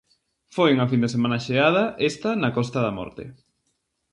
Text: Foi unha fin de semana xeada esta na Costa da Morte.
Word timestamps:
Foi 0.55 0.69
unha 0.75 0.89
fin 0.91 1.01
de 1.03 1.13
semana 1.15 1.43
xeada 1.47 1.83
esta 2.11 2.29
na 2.41 2.53
Costa 2.57 2.79
da 2.85 2.95
Morte. 2.99 3.23